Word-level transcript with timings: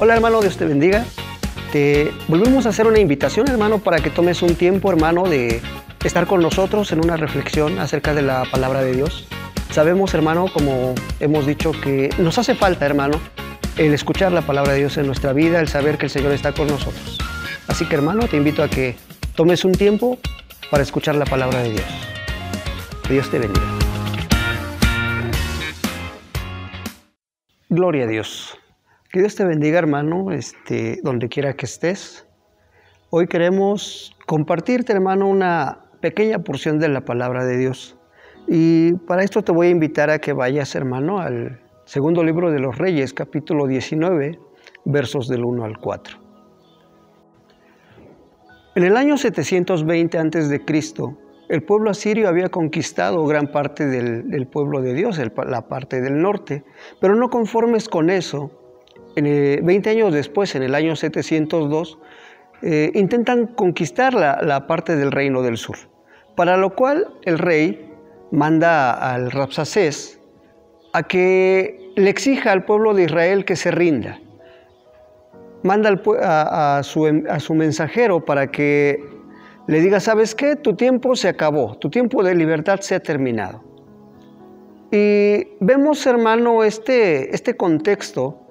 Hola 0.00 0.14
hermano, 0.14 0.40
Dios 0.40 0.56
te 0.56 0.64
bendiga. 0.64 1.04
Te 1.70 2.12
volvemos 2.26 2.66
a 2.66 2.70
hacer 2.70 2.88
una 2.88 2.98
invitación 2.98 3.48
hermano 3.48 3.78
para 3.78 4.00
que 4.00 4.10
tomes 4.10 4.42
un 4.42 4.56
tiempo 4.56 4.90
hermano 4.90 5.22
de 5.22 5.62
estar 6.02 6.26
con 6.26 6.42
nosotros 6.42 6.90
en 6.90 7.04
una 7.04 7.16
reflexión 7.16 7.78
acerca 7.78 8.12
de 8.12 8.22
la 8.22 8.42
palabra 8.50 8.82
de 8.82 8.92
Dios. 8.92 9.28
Sabemos 9.70 10.12
hermano, 10.12 10.46
como 10.52 10.96
hemos 11.20 11.46
dicho, 11.46 11.70
que 11.70 12.10
nos 12.18 12.38
hace 12.38 12.56
falta 12.56 12.84
hermano 12.86 13.20
el 13.76 13.94
escuchar 13.94 14.32
la 14.32 14.42
palabra 14.42 14.72
de 14.72 14.80
Dios 14.80 14.96
en 14.96 15.06
nuestra 15.06 15.32
vida, 15.32 15.60
el 15.60 15.68
saber 15.68 15.96
que 15.96 16.06
el 16.06 16.10
Señor 16.10 16.32
está 16.32 16.50
con 16.50 16.66
nosotros. 16.66 17.18
Así 17.68 17.86
que 17.86 17.94
hermano, 17.94 18.26
te 18.26 18.36
invito 18.36 18.64
a 18.64 18.68
que 18.68 18.96
tomes 19.36 19.64
un 19.64 19.72
tiempo 19.72 20.18
para 20.72 20.82
escuchar 20.82 21.14
la 21.14 21.24
palabra 21.24 21.62
de 21.62 21.70
Dios. 21.70 21.86
Dios 23.08 23.30
te 23.30 23.38
bendiga. 23.38 23.66
Gloria 27.68 28.04
a 28.04 28.08
Dios. 28.08 28.58
Dios 29.20 29.36
te 29.36 29.44
bendiga, 29.44 29.78
hermano, 29.78 30.32
este, 30.32 30.98
donde 31.04 31.28
quiera 31.28 31.52
que 31.52 31.66
estés. 31.66 32.26
Hoy 33.10 33.28
queremos 33.28 34.16
compartirte, 34.26 34.92
hermano, 34.92 35.28
una 35.28 35.84
pequeña 36.00 36.40
porción 36.40 36.80
de 36.80 36.88
la 36.88 37.02
palabra 37.02 37.44
de 37.44 37.56
Dios. 37.56 37.96
Y 38.48 38.94
para 39.06 39.22
esto 39.22 39.42
te 39.42 39.52
voy 39.52 39.68
a 39.68 39.70
invitar 39.70 40.10
a 40.10 40.18
que 40.18 40.32
vayas, 40.32 40.74
hermano, 40.74 41.20
al 41.20 41.60
segundo 41.84 42.24
libro 42.24 42.50
de 42.50 42.58
los 42.58 42.76
Reyes, 42.76 43.14
capítulo 43.14 43.68
19, 43.68 44.36
versos 44.84 45.28
del 45.28 45.44
1 45.44 45.64
al 45.64 45.78
4. 45.78 46.18
En 48.74 48.82
el 48.82 48.96
año 48.96 49.16
720 49.16 50.18
a.C., 50.18 50.60
el 51.50 51.62
pueblo 51.62 51.90
asirio 51.90 52.28
había 52.28 52.48
conquistado 52.48 53.24
gran 53.26 53.46
parte 53.46 53.86
del, 53.86 54.48
pueblo 54.48 54.80
de 54.80 54.92
Dios, 54.92 55.20
la 55.46 55.68
parte 55.68 56.00
del 56.00 56.20
norte, 56.20 56.64
pero 57.00 57.14
no 57.14 57.28
conformes 57.28 57.88
con 57.88 58.10
eso, 58.10 58.63
en 59.16 59.64
20 59.64 59.90
años 59.90 60.12
después, 60.12 60.54
en 60.54 60.62
el 60.62 60.74
año 60.74 60.96
702, 60.96 61.98
eh, 62.62 62.90
intentan 62.94 63.46
conquistar 63.46 64.14
la, 64.14 64.66
parte 64.66 64.96
del 64.96 65.12
reino 65.12 65.42
del 65.42 65.56
sur, 65.56 65.76
para 66.34 66.56
lo 66.56 66.74
cual 66.74 67.08
el 67.22 67.38
rey 67.38 67.92
manda 68.30 68.92
al 68.92 69.30
Rapsacés 69.30 70.18
a 70.92 71.02
que 71.02 71.92
le 71.96 72.10
exija 72.10 72.52
al 72.52 72.64
pueblo 72.64 72.94
de 72.94 73.04
Israel 73.04 73.44
que 73.44 73.56
se 73.56 73.70
rinda. 73.70 74.20
Manda 75.62 76.00
a, 76.22 76.82
su, 76.82 77.24
a 77.28 77.40
su 77.40 77.54
mensajero 77.54 78.24
para 78.24 78.50
que 78.50 78.98
le 79.66 79.80
diga, 79.80 79.98
¿sabes 80.00 80.34
qué? 80.34 80.56
Tu 80.56 80.74
tiempo 80.74 81.16
se 81.16 81.28
acabó, 81.28 81.76
tu 81.78 81.90
tiempo 81.90 82.22
de 82.22 82.34
libertad 82.34 82.80
se 82.80 82.94
ha 82.94 83.00
terminado. 83.00 83.62
Y 84.90 85.48
vemos, 85.60 86.06
hermano, 86.06 86.62
este, 86.64 87.34
este 87.34 87.56
contexto 87.56 88.43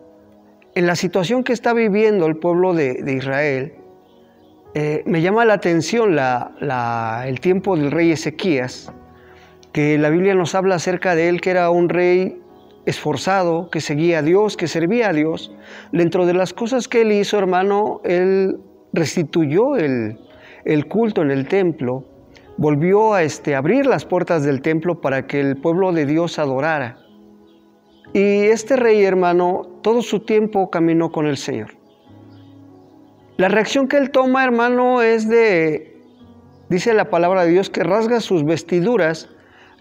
en 0.75 0.87
la 0.87 0.95
situación 0.95 1.43
que 1.43 1.53
está 1.53 1.73
viviendo 1.73 2.25
el 2.25 2.37
pueblo 2.37 2.73
de, 2.73 3.03
Israel. 3.07 3.73
Eh, 4.73 5.03
me 5.05 5.21
llama 5.21 5.45
la 5.45 5.53
atención 5.53 6.17
el 6.17 7.39
tiempo 7.39 7.75
del 7.75 7.91
rey 7.91 8.11
Ezequías, 8.11 8.91
que 9.71 9.97
la 9.97 10.09
Biblia 10.09 10.33
nos 10.35 10.55
habla 10.55 10.75
acerca 10.75 11.15
de 11.15 11.29
él, 11.29 11.41
que 11.41 11.51
era 11.51 11.69
un 11.69 11.89
rey 11.89 12.39
esforzado, 12.85 13.69
que 13.69 13.81
seguía 13.81 14.19
a 14.19 14.21
Dios, 14.21 14.57
que 14.57 14.67
servía 14.67 15.09
a 15.09 15.13
Dios. 15.13 15.51
Dentro 15.91 16.25
de 16.25 16.33
las 16.33 16.53
cosas 16.53 16.87
que 16.87 17.01
él 17.01 17.11
hizo, 17.11 17.37
hermano, 17.37 18.01
él 18.03 18.57
restituyó 18.93 19.75
el, 19.75 20.17
culto 20.87 21.21
en 21.21 21.31
el 21.31 21.47
templo, 21.47 22.05
volvió 22.57 23.13
a 23.13 23.23
este, 23.23 23.55
abrir 23.55 23.85
las 23.85 24.05
puertas 24.05 24.43
del 24.43 24.61
templo 24.61 25.01
para 25.01 25.27
que 25.27 25.39
el 25.39 25.57
pueblo 25.57 25.91
de 25.91 26.05
Dios 26.05 26.39
adorara. 26.39 27.02
Y 28.13 28.45
este 28.45 28.75
rey 28.75 29.03
hermano 29.03 29.67
todo 29.81 30.03
su 30.03 30.19
tiempo 30.19 30.69
caminó 30.69 31.11
con 31.11 31.25
el 31.25 31.37
Señor. 31.37 31.71
La 33.37 33.47
reacción 33.47 33.87
que 33.87 33.97
él 33.97 34.11
toma 34.11 34.43
hermano 34.43 35.01
es 35.01 35.27
de, 35.27 35.99
dice 36.69 36.93
la 36.93 37.09
palabra 37.09 37.43
de 37.43 37.51
Dios, 37.51 37.71
que 37.71 37.83
rasga 37.83 38.19
sus 38.19 38.45
vestiduras 38.45 39.29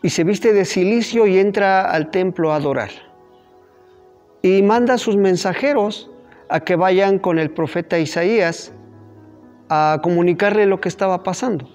y 0.02 0.08
se 0.08 0.24
viste 0.24 0.54
de 0.54 0.64
silicio 0.64 1.26
y 1.26 1.38
entra 1.38 1.82
al 1.82 2.10
templo 2.10 2.52
a 2.52 2.56
adorar. 2.56 2.90
Y 4.40 4.62
manda 4.62 4.94
a 4.94 4.98
sus 4.98 5.16
mensajeros 5.18 6.10
a 6.48 6.60
que 6.60 6.74
vayan 6.74 7.18
con 7.18 7.38
el 7.38 7.50
profeta 7.50 7.98
Isaías 7.98 8.72
a 9.68 10.00
comunicarle 10.02 10.64
lo 10.64 10.80
que 10.80 10.88
estaba 10.88 11.22
pasando, 11.22 11.68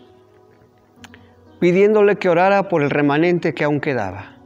pidiéndole 1.60 2.16
que 2.16 2.30
orara 2.30 2.68
por 2.68 2.82
el 2.82 2.90
remanente 2.90 3.54
que 3.54 3.64
aún 3.64 3.80
quedaba. 3.80 4.37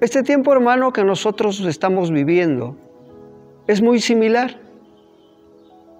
Este 0.00 0.22
tiempo, 0.22 0.50
hermano, 0.54 0.94
que 0.94 1.04
nosotros 1.04 1.60
estamos 1.60 2.10
viviendo 2.10 2.74
es 3.66 3.82
muy 3.82 4.00
similar, 4.00 4.58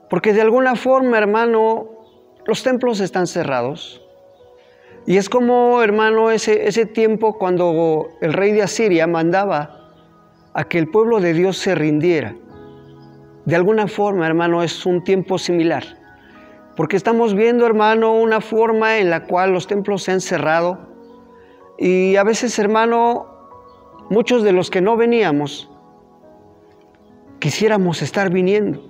porque 0.09 0.33
de 0.33 0.41
alguna 0.41 0.75
forma, 0.75 1.19
hermano, 1.19 1.91
los 2.47 2.63
templos 2.63 3.01
están 3.01 3.27
cerrados. 3.27 4.01
Y 5.05 5.19
es 5.19 5.29
como, 5.29 5.83
hermano, 5.83 6.31
ese, 6.31 6.67
ese 6.67 6.87
tiempo 6.87 7.37
cuando 7.37 8.09
el 8.23 8.33
rey 8.33 8.53
de 8.53 8.63
Asiria 8.63 9.07
mandaba 9.07 9.93
a 10.55 10.65
que 10.65 10.79
el 10.79 10.89
pueblo 10.89 11.21
de 11.21 11.35
Dios 11.35 11.59
se 11.59 11.75
rindiera. 11.75 12.35
De 13.45 13.55
alguna 13.55 13.87
forma, 13.87 14.27
hermano, 14.27 14.63
es 14.63 14.87
un 14.87 15.05
tiempo 15.05 15.37
similar. 15.37 15.85
Porque 16.75 16.97
estamos 16.97 17.35
viendo, 17.35 17.67
hermano, 17.67 18.15
una 18.15 18.41
forma 18.41 18.97
en 18.97 19.11
la 19.11 19.25
cual 19.25 19.53
los 19.53 19.67
templos 19.67 20.05
se 20.05 20.13
han 20.13 20.23
cerrado. 20.23 20.79
Y 21.77 22.17
a 22.17 22.25
veces, 22.25 22.59
hermano, 22.59 23.40
muchos 24.11 24.43
de 24.43 24.53
los 24.53 24.71
que 24.71 24.83
no 24.83 24.97
veníamos, 24.99 25.71
quisiéramos 27.39 28.03
estar 28.03 28.31
viniendo. 28.31 28.87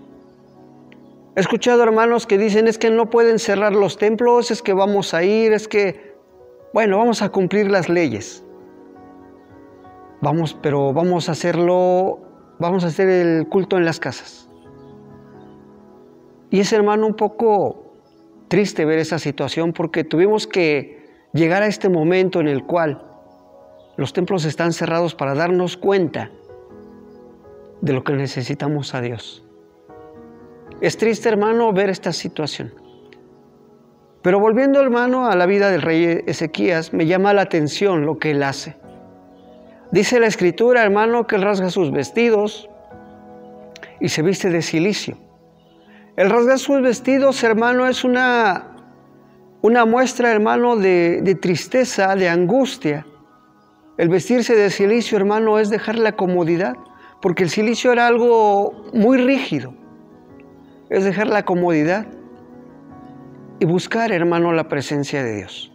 He 1.37 1.41
escuchado 1.41 1.83
hermanos 1.85 2.27
que 2.27 2.39
dicen 2.39 2.67
es 2.67 2.77
que 2.77 2.91
no 2.91 3.09
pueden 3.09 3.39
cerrar 3.39 3.73
los 3.73 3.97
templos, 3.99 4.51
es 4.51 4.63
que 4.63 4.73
vamos 4.73 5.15
a 5.15 5.23
ir, 5.23 5.53
es 5.53 5.69
que, 5.69 6.17
bueno, 6.75 6.99
vamos 6.99 7.23
a 7.23 7.29
cumplir 7.29 7.71
las 7.71 7.89
leyes. 7.89 8.45
Vamos, 10.21 10.59
pero 10.61 10.93
vamos 10.93 11.29
a 11.29 11.33
hacerlo 11.33 12.19
vamos 12.61 12.85
a 12.85 12.89
hacer 12.89 13.09
el 13.09 13.49
culto 13.49 13.79
en 13.79 13.85
las 13.85 13.99
casas. 13.99 14.49
Y 16.51 16.61
es, 16.61 16.73
hermano, 16.73 17.07
un 17.07 17.15
poco 17.15 17.95
triste 18.49 18.85
ver 18.85 18.99
esa 18.99 19.19
situación 19.19 19.73
porque 19.73 20.05
tuvimos 20.05 20.47
que 20.47 21.09
llegar 21.33 21.63
a 21.63 21.67
este 21.67 21.89
momento 21.89 22.41
en 22.41 22.49
el 22.49 22.65
cual 22.65 23.10
los 24.01 24.15
templos 24.15 24.47
están 24.47 24.73
cerrados 24.73 25.15
para 25.15 25.35
darnos 25.35 25.77
cuenta 25.77 26.31
de 27.83 27.93
lo 27.93 28.03
que 28.03 28.15
necesitamos 28.15 28.95
a 28.95 29.03
Dios. 29.03 29.45
Es 30.81 30.97
triste, 30.97 31.29
hermano, 31.29 31.71
ver 31.75 31.91
esta 31.91 32.15
situación. 32.15 32.73
Pero 34.23 34.41
volviendo, 34.41 34.81
hermano, 34.81 35.27
a 35.27 35.37
la 35.37 35.45
vida 35.45 35.71
del 35.71 35.83
rey 35.83 36.25
Ezequías, 36.27 36.95
me 36.95 37.05
llama 37.05 37.35
la 37.35 37.43
atención 37.43 38.07
lo 38.07 38.19
que 38.19 38.31
él 38.31 38.43
hace. 38.43 38.75
Dice 39.93 40.19
la 40.19 40.29
escritura, 40.29 40.83
hermano, 40.83 41.27
que 41.27 41.37
él 41.37 41.43
rasga 41.43 41.69
sus 41.69 41.93
vestidos 41.93 42.71
y 44.01 44.09
se 44.09 44.23
viste 44.23 44.49
de 44.49 44.63
silicio. 44.63 45.19
El 46.17 46.31
rasgar 46.31 46.59
sus 46.59 46.81
vestidos, 46.81 47.45
hermano, 47.45 47.87
es 47.87 48.03
una, 48.03 48.77
una 49.61 49.85
muestra, 49.85 50.31
hermano, 50.31 50.77
de, 50.77 51.21
de 51.21 51.35
tristeza, 51.35 52.17
de 52.17 52.31
angustia. 52.31 53.05
El 54.01 54.09
vestirse 54.09 54.57
de 54.57 54.71
silicio, 54.71 55.19
hermano, 55.19 55.59
es 55.59 55.69
dejar 55.69 55.99
la 55.99 56.13
comodidad, 56.13 56.75
porque 57.21 57.43
el 57.43 57.51
silicio 57.51 57.93
era 57.93 58.07
algo 58.07 58.73
muy 58.95 59.19
rígido. 59.19 59.75
Es 60.89 61.05
dejar 61.05 61.27
la 61.27 61.45
comodidad 61.45 62.07
y 63.59 63.67
buscar, 63.67 64.11
hermano, 64.11 64.55
la 64.55 64.69
presencia 64.69 65.23
de 65.23 65.37
Dios. 65.37 65.71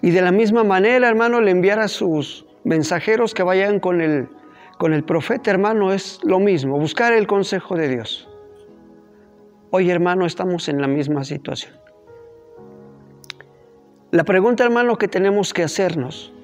Y 0.00 0.10
de 0.10 0.20
la 0.20 0.32
misma 0.32 0.64
manera, 0.64 1.06
hermano, 1.06 1.40
le 1.40 1.52
enviar 1.52 1.78
a 1.78 1.86
sus 1.86 2.44
mensajeros 2.64 3.34
que 3.34 3.44
vayan 3.44 3.78
con 3.78 4.00
el, 4.00 4.28
con 4.78 4.94
el 4.94 5.04
profeta, 5.04 5.52
hermano, 5.52 5.92
es 5.92 6.18
lo 6.24 6.40
mismo, 6.40 6.76
buscar 6.76 7.12
el 7.12 7.28
consejo 7.28 7.76
de 7.76 7.88
Dios. 7.88 8.28
Hoy, 9.70 9.88
hermano, 9.90 10.26
estamos 10.26 10.68
en 10.68 10.80
la 10.80 10.88
misma 10.88 11.22
situación. 11.22 11.81
La 14.12 14.24
pregunta, 14.24 14.62
hermano, 14.62 14.98
que 14.98 15.08
tenemos 15.08 15.54
que 15.54 15.62
hacernos 15.62 16.34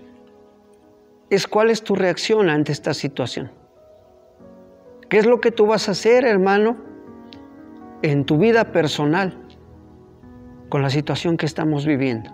es 1.28 1.46
cuál 1.46 1.68
es 1.68 1.84
tu 1.84 1.94
reacción 1.94 2.48
ante 2.48 2.72
esta 2.72 2.94
situación. 2.94 3.50
¿Qué 5.10 5.18
es 5.18 5.26
lo 5.26 5.42
que 5.42 5.50
tú 5.50 5.66
vas 5.66 5.86
a 5.86 5.92
hacer, 5.92 6.24
hermano, 6.24 6.78
en 8.00 8.24
tu 8.24 8.38
vida 8.38 8.72
personal 8.72 9.36
con 10.70 10.80
la 10.80 10.88
situación 10.88 11.36
que 11.36 11.44
estamos 11.44 11.84
viviendo? 11.84 12.30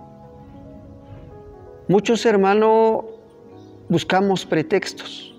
Muchos 1.89 2.25
hermanos 2.27 3.05
buscamos 3.89 4.47
pretextos 4.47 5.37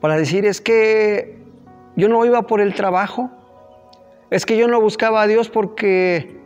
para 0.00 0.16
decir 0.16 0.46
es 0.46 0.60
que 0.60 1.36
yo 1.96 2.08
no 2.08 2.24
iba 2.24 2.46
por 2.46 2.60
el 2.60 2.74
trabajo, 2.74 3.28
es 4.30 4.46
que 4.46 4.56
yo 4.56 4.68
no 4.68 4.80
buscaba 4.80 5.22
a 5.22 5.26
Dios 5.26 5.48
porque 5.48 6.45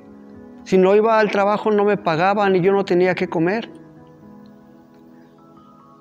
si 0.64 0.78
no 0.78 0.94
iba 0.94 1.18
al 1.18 1.30
trabajo 1.30 1.70
no 1.70 1.84
me 1.84 1.96
pagaban 1.96 2.54
y 2.56 2.60
yo 2.60 2.72
no 2.72 2.84
tenía 2.84 3.14
que 3.14 3.28
comer. 3.28 3.70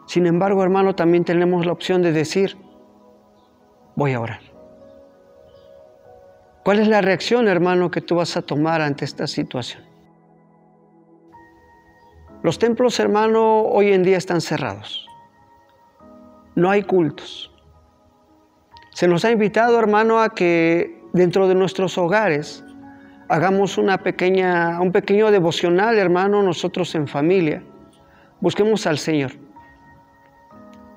Sin 0.08 0.26
embargo, 0.26 0.64
hermano, 0.64 0.96
también 0.96 1.24
tenemos 1.24 1.66
la 1.66 1.72
opción 1.72 2.02
de 2.02 2.12
decir, 2.12 2.58
voy 3.96 4.14
a 4.14 4.20
orar. 4.20 4.42
¿Cuál 6.64 6.80
es 6.80 6.88
la 6.88 7.02
reacción, 7.02 7.48
hermano, 7.48 7.90
que 7.90 8.02
tú 8.02 8.16
vas 8.16 8.36
a 8.38 8.42
tomar 8.42 8.82
ante 8.82 9.06
esta 9.06 9.28
situación? 9.28 9.84
Los 12.44 12.58
templos, 12.58 13.00
hermano, 13.00 13.64
hoy 13.64 13.92
en 13.92 14.04
día 14.04 14.18
están 14.18 14.42
cerrados. 14.42 15.08
No 16.56 16.70
hay 16.70 16.84
cultos. 16.84 17.52
Se 18.94 19.08
nos 19.08 19.26
ha 19.26 19.32
invitado, 19.32 19.80
hermano, 19.80 20.20
a 20.20 20.30
que 20.30 21.02
dentro 21.14 21.48
de 21.48 21.56
nuestros 21.56 21.98
hogares 21.98 22.64
hagamos 23.30 23.78
una 23.78 24.00
pequeña, 24.00 24.82
un 24.82 24.92
pequeño 24.92 25.32
devocional, 25.32 25.98
hermano, 25.98 26.42
nosotros 26.42 26.94
en 26.96 27.08
familia. 27.08 27.64
Busquemos 28.42 28.88
al 28.88 28.98
Señor. 28.98 29.32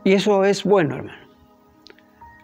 Y 0.02 0.14
eso 0.14 0.44
es 0.44 0.64
bueno, 0.64 0.96
hermano. 0.96 1.22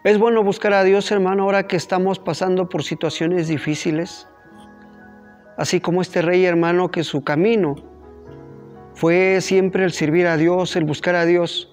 Es 0.03 0.17
bueno 0.17 0.43
buscar 0.43 0.73
a 0.73 0.83
Dios, 0.83 1.11
hermano, 1.11 1.43
ahora 1.43 1.67
que 1.67 1.75
estamos 1.75 2.19
pasando 2.19 2.69
por 2.69 2.83
situaciones 2.83 3.47
difíciles. 3.47 4.27
Así 5.57 5.81
como 5.81 6.01
este 6.01 6.21
rey, 6.21 6.45
hermano, 6.45 6.89
que 6.89 7.03
su 7.03 7.23
camino 7.23 7.75
fue 8.93 9.41
siempre 9.41 9.83
el 9.83 9.91
servir 9.91 10.27
a 10.27 10.37
Dios, 10.37 10.75
el 10.75 10.85
buscar 10.85 11.15
a 11.15 11.25
Dios. 11.25 11.67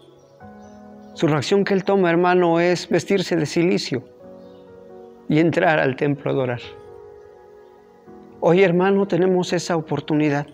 Su 1.15 1.29
reacción 1.29 1.65
que 1.65 1.75
él 1.75 1.85
toma, 1.85 2.11
hermano, 2.11 2.61
es 2.61 2.89
vestirse 2.89 3.37
de 3.37 3.47
silicio 3.47 4.03
y 5.29 5.39
entrar 5.39 5.79
al 5.79 5.97
templo 5.97 6.31
a 6.31 6.35
adorar. 6.35 6.61
Hoy, 8.41 8.63
hermano, 8.63 9.07
tenemos 9.07 9.53
esa 9.53 9.77
oportunidad. 9.77 10.47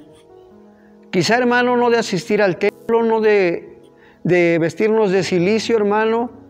Quizá, 1.10 1.36
hermano, 1.36 1.76
no 1.76 1.90
de 1.90 1.98
asistir 1.98 2.40
al 2.42 2.56
templo, 2.56 3.02
no 3.02 3.20
de, 3.20 3.80
de 4.24 4.58
vestirnos 4.58 5.10
de 5.10 5.22
silicio, 5.22 5.76
hermano, 5.76 6.42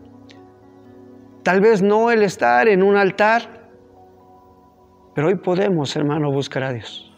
Tal 1.43 1.59
vez 1.59 1.81
no 1.81 2.09
el 2.09 2.23
estar 2.23 2.69
en 2.69 2.81
un 2.81 2.95
altar, 2.95 3.67
pero 5.13 5.27
hoy 5.27 5.35
podemos, 5.35 5.93
hermano, 5.97 6.31
buscar 6.31 6.63
a 6.63 6.71
Dios. 6.71 7.13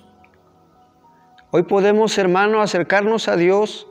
Hoy 1.51 1.62
podemos, 1.63 2.17
hermano, 2.17 2.59
acercarnos 2.62 3.27
a 3.27 3.35
Dios. 3.38 3.88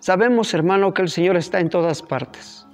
Sabemos, 0.00 0.52
hermano, 0.54 0.92
que 0.92 1.02
el 1.02 1.08
Señor 1.08 1.36
está 1.36 1.60
en 1.60 1.70
todas 1.70 2.02
partes. 2.02 2.66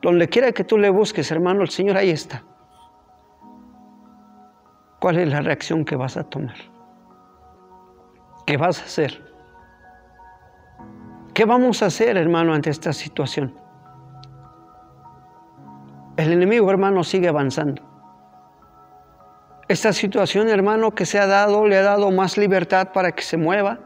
Donde 0.00 0.28
quiera 0.28 0.52
que 0.52 0.62
tú 0.62 0.78
le 0.78 0.90
busques, 0.90 1.28
hermano, 1.32 1.62
el 1.62 1.70
Señor 1.70 1.96
ahí 1.96 2.10
está. 2.10 2.44
¿Cuál 5.00 5.18
es 5.18 5.28
la 5.28 5.40
reacción 5.40 5.84
que 5.84 5.96
vas 5.96 6.16
a 6.16 6.24
tomar? 6.24 6.56
¿Qué 8.46 8.56
vas 8.56 8.80
a 8.80 8.84
hacer? 8.84 9.22
¿Qué 11.34 11.44
vamos 11.44 11.82
a 11.82 11.86
hacer, 11.86 12.16
hermano, 12.16 12.52
ante 12.52 12.70
esta 12.70 12.92
situación? 12.92 13.54
El 16.16 16.32
enemigo, 16.32 16.68
hermano, 16.68 17.04
sigue 17.04 17.28
avanzando. 17.28 17.82
Esta 19.68 19.92
situación, 19.92 20.48
hermano, 20.48 20.92
que 20.92 21.06
se 21.06 21.20
ha 21.20 21.26
dado, 21.26 21.66
le 21.66 21.76
ha 21.76 21.82
dado 21.82 22.10
más 22.10 22.36
libertad 22.36 22.88
para 22.92 23.12
que 23.12 23.22
se 23.22 23.36
mueva. 23.36 23.78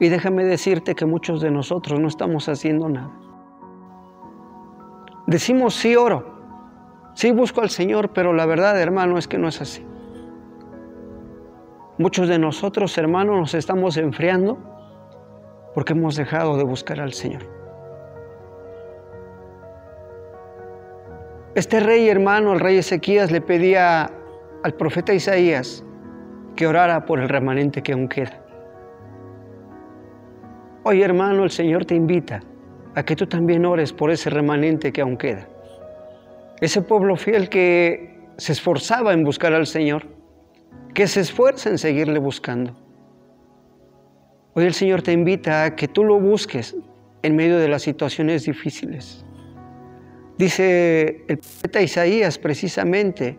Y 0.00 0.08
déjame 0.08 0.44
decirte 0.44 0.94
que 0.94 1.06
muchos 1.06 1.40
de 1.40 1.50
nosotros 1.50 1.98
no 1.98 2.08
estamos 2.08 2.48
haciendo 2.48 2.88
nada. 2.88 3.10
Decimos 5.26 5.74
sí 5.74 5.96
oro, 5.96 6.39
sí 7.20 7.32
busco 7.32 7.60
al 7.60 7.68
Señor, 7.68 8.14
pero 8.14 8.32
la 8.32 8.46
verdad, 8.46 8.80
hermano, 8.80 9.18
es 9.18 9.28
que 9.28 9.36
no 9.36 9.46
es 9.46 9.60
así. 9.60 9.84
Muchos 11.98 12.28
de 12.28 12.38
nosotros, 12.38 12.96
hermano, 12.96 13.36
nos 13.36 13.52
estamos 13.52 13.98
enfriando 13.98 14.56
porque 15.74 15.92
hemos 15.92 16.16
dejado 16.16 16.56
de 16.56 16.64
buscar 16.64 16.98
al 16.98 17.12
Señor. 17.12 17.42
Este 21.54 21.80
rey 21.80 22.08
hermano, 22.08 22.54
el 22.54 22.60
rey 22.60 22.78
Ezequías, 22.78 23.30
le 23.30 23.42
pedía 23.42 24.10
al 24.62 24.72
profeta 24.72 25.12
Isaías 25.12 25.84
que 26.56 26.66
orara 26.66 27.04
por 27.04 27.20
el 27.20 27.28
remanente 27.28 27.82
que 27.82 27.92
aún 27.92 28.08
queda. 28.08 28.42
Hoy 30.84 31.02
hermano, 31.02 31.44
el 31.44 31.50
Señor 31.50 31.84
te 31.84 31.94
invita 31.94 32.40
a 32.94 33.02
que 33.02 33.14
tú 33.14 33.26
también 33.26 33.66
ores 33.66 33.92
por 33.92 34.10
ese 34.10 34.30
remanente 34.30 34.90
que 34.90 35.02
aún 35.02 35.18
queda. 35.18 35.49
Ese 36.60 36.82
pueblo 36.82 37.16
fiel 37.16 37.48
que 37.48 38.18
se 38.36 38.52
esforzaba 38.52 39.14
en 39.14 39.24
buscar 39.24 39.54
al 39.54 39.66
Señor, 39.66 40.06
que 40.92 41.06
se 41.06 41.20
esfuerza 41.20 41.70
en 41.70 41.78
seguirle 41.78 42.18
buscando. 42.18 42.76
Hoy 44.52 44.64
el 44.64 44.74
Señor 44.74 45.00
te 45.00 45.12
invita 45.12 45.64
a 45.64 45.76
que 45.76 45.88
tú 45.88 46.04
lo 46.04 46.20
busques 46.20 46.76
en 47.22 47.36
medio 47.36 47.58
de 47.58 47.68
las 47.68 47.82
situaciones 47.82 48.44
difíciles. 48.44 49.24
Dice 50.36 51.24
el 51.28 51.38
profeta 51.38 51.80
Isaías 51.80 52.38
precisamente 52.38 53.38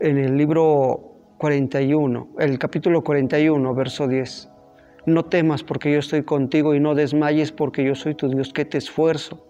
en 0.00 0.16
el 0.16 0.36
libro 0.36 1.16
41, 1.38 2.28
el 2.38 2.58
capítulo 2.58 3.02
41, 3.02 3.74
verso 3.74 4.08
10. 4.08 4.48
No 5.06 5.24
temas 5.24 5.62
porque 5.62 5.92
yo 5.92 5.98
estoy 5.98 6.22
contigo 6.22 6.74
y 6.74 6.80
no 6.80 6.94
desmayes 6.94 7.52
porque 7.52 7.84
yo 7.84 7.94
soy 7.94 8.14
tu 8.14 8.28
Dios 8.28 8.52
que 8.52 8.64
te 8.64 8.78
esfuerzo. 8.78 9.47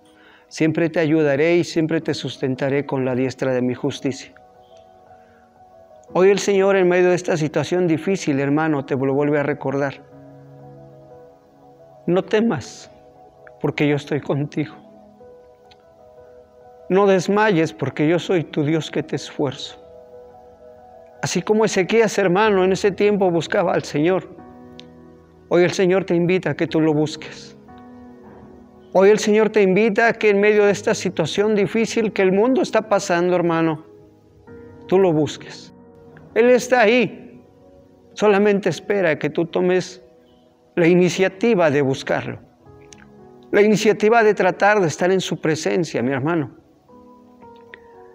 Siempre 0.49 0.89
te 0.89 0.99
ayudaré 0.99 1.57
y 1.57 1.65
siempre 1.65 2.01
te 2.01 2.15
sustentaré 2.15 2.87
con 2.87 3.05
la 3.05 3.15
diestra 3.15 3.53
de 3.53 3.61
mi 3.61 3.75
justicia. 3.75 4.33
Hoy 6.15 6.31
el 6.31 6.39
Señor 6.39 6.77
en 6.77 6.89
medio 6.89 7.11
de 7.11 7.15
esta 7.15 7.37
situación 7.37 7.87
difícil, 7.87 8.41
hermano, 8.41 8.87
te 8.87 8.97
lo 8.97 9.13
vuelve 9.13 9.39
a 9.39 9.43
recordar. 9.43 9.95
No 12.07 12.25
temas 12.25 12.91
porque 13.61 13.87
yo 13.87 13.97
estoy 13.97 14.23
contigo. 14.23 14.75
No 16.89 17.07
desmayes 17.07 17.75
porque 17.75 18.09
yo 18.09 18.19
soy 18.19 18.45
tu 18.45 18.65
Dios 18.65 18.91
que 18.91 19.03
te 19.03 19.17
esfuerzo. 19.17 19.79
Así 21.21 21.43
como 21.43 21.67
Ezequías, 21.67 22.17
hermano, 22.17 22.65
en 22.65 22.73
ese 22.73 22.91
tiempo 22.91 23.31
buscaba 23.31 23.75
al 23.75 23.83
Señor, 23.83 24.27
hoy 25.49 25.65
el 25.65 25.73
Señor 25.73 26.07
te 26.07 26.15
invita 26.15 26.51
a 26.51 26.55
que 26.55 26.67
tú 26.67 26.81
lo 26.81 26.95
busques. 26.95 27.58
Hoy 28.95 29.11
el 29.11 29.19
Señor 29.19 29.51
te 29.51 29.61
invita 29.61 30.09
a 30.09 30.13
que 30.15 30.31
en 30.31 30.41
medio 30.41 30.65
de 30.65 30.73
esta 30.73 30.95
situación 30.95 31.55
difícil 31.55 32.11
que 32.11 32.23
el 32.23 32.33
mundo 32.33 32.63
está 32.63 32.89
pasando, 32.89 33.37
hermano, 33.37 33.85
tú 34.87 34.99
lo 34.99 35.13
busques. 35.13 35.75
Él 36.35 36.49
está 36.49 36.81
ahí. 36.81 37.43
Solamente 38.15 38.71
espera 38.71 39.19
que 39.19 39.29
tú 39.29 39.45
tomes 39.45 40.03
la 40.75 40.87
iniciativa 40.87 41.71
de 41.71 41.83
buscarlo. 41.83 42.41
La 43.51 43.61
iniciativa 43.61 44.23
de 44.23 44.33
tratar 44.33 44.81
de 44.81 44.87
estar 44.87 45.13
en 45.13 45.21
su 45.21 45.39
presencia, 45.39 46.03
mi 46.03 46.13
hermano. 46.13 46.57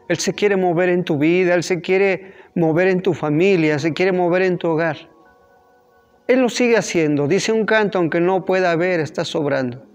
Él 0.09 0.17
se 0.17 0.33
quiere 0.33 0.57
mover 0.57 0.89
en 0.89 1.03
tu 1.03 1.19
vida, 1.19 1.53
Él 1.53 1.63
se 1.63 1.81
quiere 1.81 2.33
mover 2.55 2.87
en 2.87 3.01
tu 3.01 3.13
familia, 3.13 3.77
se 3.77 3.93
quiere 3.93 4.11
mover 4.11 4.41
en 4.41 4.57
tu 4.57 4.69
hogar. 4.69 4.97
Él 6.27 6.39
lo 6.39 6.49
sigue 6.49 6.77
haciendo. 6.77 7.27
Dice 7.27 7.51
un 7.51 7.65
canto, 7.65 7.99
aunque 7.99 8.19
no 8.19 8.43
pueda 8.43 8.75
ver, 8.75 8.99
está 8.99 9.23
sobrando. 9.23 9.92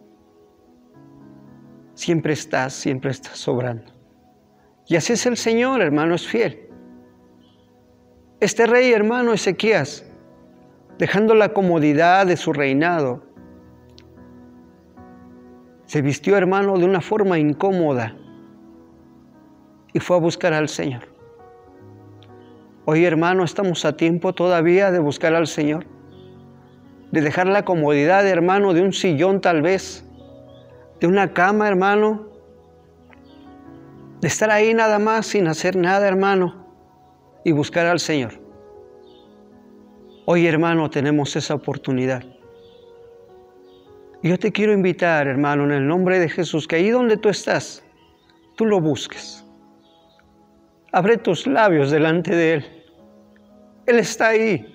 Siempre 1.98 2.32
estás, 2.32 2.74
siempre 2.74 3.10
estás 3.10 3.38
sobrando. 3.38 3.92
Y 4.86 4.94
así 4.94 5.14
es 5.14 5.26
el 5.26 5.36
Señor, 5.36 5.82
hermano, 5.82 6.14
es 6.14 6.28
fiel. 6.28 6.70
Este 8.38 8.68
rey, 8.68 8.92
hermano 8.92 9.32
Ezequías, 9.32 10.04
dejando 10.96 11.34
la 11.34 11.48
comodidad 11.52 12.24
de 12.24 12.36
su 12.36 12.52
reinado, 12.52 13.24
se 15.86 16.00
vistió, 16.00 16.36
hermano, 16.36 16.78
de 16.78 16.84
una 16.84 17.00
forma 17.00 17.36
incómoda 17.36 18.16
y 19.92 19.98
fue 19.98 20.18
a 20.18 20.20
buscar 20.20 20.52
al 20.52 20.68
Señor. 20.68 21.08
Hoy, 22.84 23.04
hermano, 23.06 23.42
estamos 23.42 23.84
a 23.84 23.96
tiempo 23.96 24.32
todavía 24.34 24.92
de 24.92 25.00
buscar 25.00 25.34
al 25.34 25.48
Señor, 25.48 25.84
de 27.10 27.22
dejar 27.22 27.48
la 27.48 27.64
comodidad, 27.64 28.24
hermano, 28.24 28.72
de 28.72 28.82
un 28.82 28.92
sillón 28.92 29.40
tal 29.40 29.62
vez, 29.62 30.07
de 31.00 31.06
una 31.06 31.32
cama, 31.32 31.68
hermano, 31.68 32.28
de 34.20 34.28
estar 34.28 34.50
ahí 34.50 34.74
nada 34.74 34.98
más 34.98 35.26
sin 35.26 35.46
hacer 35.46 35.76
nada, 35.76 36.08
hermano, 36.08 36.66
y 37.44 37.52
buscar 37.52 37.86
al 37.86 38.00
Señor. 38.00 38.32
Hoy, 40.26 40.46
hermano, 40.46 40.90
tenemos 40.90 41.36
esa 41.36 41.54
oportunidad. 41.54 42.24
Yo 44.22 44.36
te 44.38 44.50
quiero 44.50 44.72
invitar, 44.72 45.28
hermano, 45.28 45.64
en 45.64 45.70
el 45.70 45.86
nombre 45.86 46.18
de 46.18 46.28
Jesús, 46.28 46.66
que 46.66 46.76
ahí 46.76 46.90
donde 46.90 47.16
tú 47.16 47.28
estás, 47.28 47.84
tú 48.56 48.66
lo 48.66 48.80
busques. 48.80 49.44
Abre 50.92 51.18
tus 51.18 51.46
labios 51.46 51.90
delante 51.92 52.34
de 52.34 52.54
Él. 52.54 52.64
Él 53.86 53.98
está 54.00 54.28
ahí. 54.28 54.74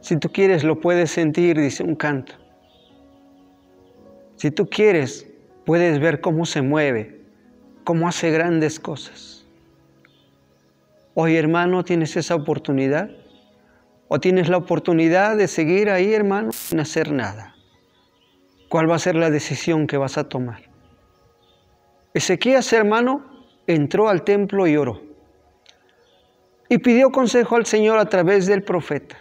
Si 0.00 0.16
tú 0.16 0.30
quieres, 0.30 0.64
lo 0.64 0.80
puedes 0.80 1.12
sentir, 1.12 1.56
dice 1.56 1.84
un 1.84 1.94
canto. 1.94 2.41
Si 4.42 4.50
tú 4.50 4.68
quieres, 4.68 5.28
puedes 5.64 6.00
ver 6.00 6.20
cómo 6.20 6.46
se 6.46 6.62
mueve, 6.62 7.20
cómo 7.84 8.08
hace 8.08 8.32
grandes 8.32 8.80
cosas. 8.80 9.46
Hoy, 11.14 11.36
hermano, 11.36 11.84
tienes 11.84 12.16
esa 12.16 12.34
oportunidad. 12.34 13.08
O 14.08 14.18
tienes 14.18 14.48
la 14.48 14.56
oportunidad 14.56 15.36
de 15.36 15.46
seguir 15.46 15.90
ahí, 15.90 16.12
hermano, 16.12 16.50
sin 16.50 16.80
hacer 16.80 17.12
nada. 17.12 17.54
¿Cuál 18.68 18.90
va 18.90 18.96
a 18.96 18.98
ser 18.98 19.14
la 19.14 19.30
decisión 19.30 19.86
que 19.86 19.96
vas 19.96 20.18
a 20.18 20.28
tomar? 20.28 20.62
Ezequías, 22.12 22.72
hermano, 22.72 23.46
entró 23.68 24.08
al 24.08 24.24
templo 24.24 24.66
y 24.66 24.76
oró. 24.76 25.02
Y 26.68 26.78
pidió 26.78 27.12
consejo 27.12 27.54
al 27.54 27.66
Señor 27.66 28.00
a 28.00 28.06
través 28.06 28.46
del 28.46 28.64
profeta. 28.64 29.18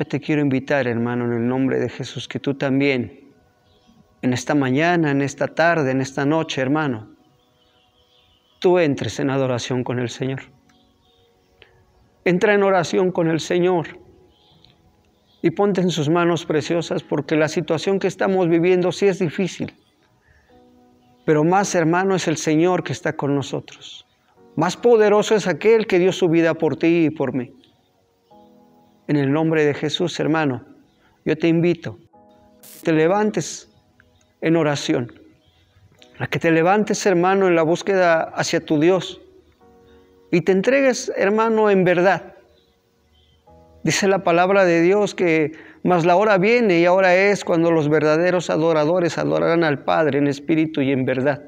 Yo 0.00 0.06
te 0.06 0.18
quiero 0.18 0.40
invitar, 0.40 0.88
hermano, 0.88 1.26
en 1.26 1.32
el 1.34 1.46
nombre 1.46 1.78
de 1.78 1.90
Jesús, 1.90 2.26
que 2.26 2.40
tú 2.40 2.54
también, 2.54 3.20
en 4.22 4.32
esta 4.32 4.54
mañana, 4.54 5.10
en 5.10 5.20
esta 5.20 5.48
tarde, 5.48 5.90
en 5.90 6.00
esta 6.00 6.24
noche, 6.24 6.62
hermano, 6.62 7.10
tú 8.60 8.78
entres 8.78 9.20
en 9.20 9.28
adoración 9.28 9.84
con 9.84 9.98
el 9.98 10.08
Señor. 10.08 10.40
Entra 12.24 12.54
en 12.54 12.62
oración 12.62 13.12
con 13.12 13.28
el 13.28 13.40
Señor 13.40 13.88
y 15.42 15.50
ponte 15.50 15.82
en 15.82 15.90
sus 15.90 16.08
manos 16.08 16.46
preciosas 16.46 17.02
porque 17.02 17.36
la 17.36 17.48
situación 17.48 17.98
que 17.98 18.06
estamos 18.06 18.48
viviendo 18.48 18.92
sí 18.92 19.06
es 19.06 19.18
difícil. 19.18 19.74
Pero 21.26 21.44
más 21.44 21.74
hermano 21.74 22.14
es 22.14 22.26
el 22.26 22.38
Señor 22.38 22.84
que 22.84 22.94
está 22.94 23.16
con 23.16 23.34
nosotros. 23.34 24.06
Más 24.56 24.78
poderoso 24.78 25.34
es 25.34 25.46
aquel 25.46 25.86
que 25.86 25.98
dio 25.98 26.12
su 26.12 26.30
vida 26.30 26.54
por 26.54 26.78
ti 26.78 27.04
y 27.04 27.10
por 27.10 27.34
mí. 27.34 27.59
En 29.10 29.16
el 29.16 29.32
nombre 29.32 29.64
de 29.64 29.74
Jesús, 29.74 30.20
hermano, 30.20 30.64
yo 31.24 31.36
te 31.36 31.48
invito 31.48 31.98
te 32.84 32.92
levantes 32.92 33.68
en 34.40 34.54
oración, 34.54 35.12
a 36.20 36.28
que 36.28 36.38
te 36.38 36.52
levantes, 36.52 37.04
hermano, 37.06 37.48
en 37.48 37.56
la 37.56 37.64
búsqueda 37.64 38.22
hacia 38.22 38.64
tu 38.64 38.78
Dios 38.78 39.20
y 40.30 40.42
te 40.42 40.52
entregues, 40.52 41.12
hermano, 41.16 41.70
en 41.70 41.82
verdad. 41.82 42.34
Dice 43.82 44.06
la 44.06 44.22
palabra 44.22 44.64
de 44.64 44.80
Dios 44.80 45.16
que 45.16 45.54
más 45.82 46.04
la 46.04 46.14
hora 46.14 46.38
viene 46.38 46.78
y 46.78 46.84
ahora 46.84 47.16
es 47.16 47.44
cuando 47.44 47.72
los 47.72 47.88
verdaderos 47.88 48.48
adoradores 48.48 49.18
adorarán 49.18 49.64
al 49.64 49.82
Padre 49.82 50.18
en 50.18 50.28
espíritu 50.28 50.82
y 50.82 50.92
en 50.92 51.04
verdad, 51.04 51.42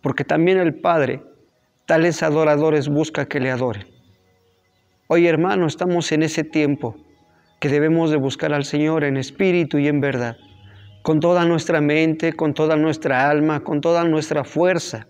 porque 0.00 0.24
también 0.24 0.56
el 0.56 0.76
Padre 0.76 1.22
tales 1.84 2.22
adoradores 2.22 2.88
busca 2.88 3.26
que 3.26 3.38
le 3.38 3.50
adoren. 3.50 3.99
Hoy, 5.12 5.26
hermano, 5.26 5.66
estamos 5.66 6.12
en 6.12 6.22
ese 6.22 6.44
tiempo 6.44 6.94
que 7.58 7.68
debemos 7.68 8.12
de 8.12 8.16
buscar 8.16 8.54
al 8.54 8.64
Señor 8.64 9.02
en 9.02 9.16
espíritu 9.16 9.78
y 9.78 9.88
en 9.88 10.00
verdad, 10.00 10.36
con 11.02 11.18
toda 11.18 11.44
nuestra 11.44 11.80
mente, 11.80 12.34
con 12.34 12.54
toda 12.54 12.76
nuestra 12.76 13.28
alma, 13.28 13.64
con 13.64 13.80
toda 13.80 14.04
nuestra 14.04 14.44
fuerza. 14.44 15.08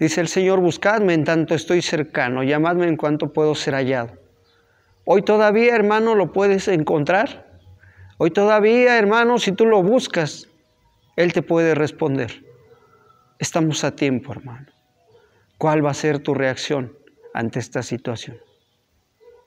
Dice 0.00 0.22
el 0.22 0.28
Señor, 0.28 0.60
buscadme 0.60 1.12
en 1.12 1.24
tanto 1.24 1.54
estoy 1.54 1.82
cercano, 1.82 2.42
llamadme 2.42 2.88
en 2.88 2.96
cuanto 2.96 3.34
puedo 3.34 3.54
ser 3.54 3.74
hallado. 3.74 4.14
Hoy 5.04 5.20
todavía, 5.20 5.76
hermano, 5.76 6.14
lo 6.14 6.32
puedes 6.32 6.66
encontrar. 6.68 7.60
Hoy 8.16 8.30
todavía, 8.30 8.96
hermano, 8.96 9.36
si 9.36 9.52
tú 9.52 9.66
lo 9.66 9.82
buscas, 9.82 10.48
Él 11.16 11.34
te 11.34 11.42
puede 11.42 11.74
responder. 11.74 12.42
Estamos 13.38 13.84
a 13.84 13.94
tiempo, 13.94 14.32
hermano. 14.32 14.68
¿Cuál 15.58 15.84
va 15.84 15.90
a 15.90 15.94
ser 15.94 16.20
tu 16.20 16.32
reacción 16.32 16.96
ante 17.34 17.58
esta 17.58 17.82
situación? 17.82 18.38